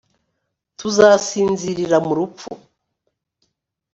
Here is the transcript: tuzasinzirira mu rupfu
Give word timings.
tuzasinzirira 0.77 1.97
mu 2.05 2.13
rupfu 2.17 2.51